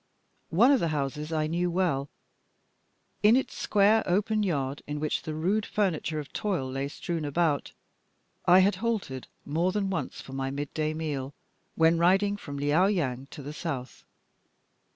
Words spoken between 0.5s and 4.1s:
of the houses I knew well; in its square